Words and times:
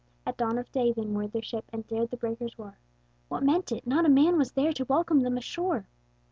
At 0.25 0.35
dawn 0.37 0.57
of 0.57 0.71
day 0.71 0.91
they 0.91 1.05
moored 1.05 1.31
their 1.31 1.43
ship, 1.43 1.65
And 1.71 1.85
dared 1.85 2.09
the 2.09 2.17
breakers' 2.17 2.57
roar: 2.57 2.79
What 3.29 3.43
meant 3.43 3.71
it? 3.71 3.85
not 3.85 4.03
a 4.03 4.09
man 4.09 4.35
was 4.35 4.53
there 4.53 4.73
To 4.73 4.83
welcome 4.85 5.19
them 5.19 5.37
ashore! 5.37 5.85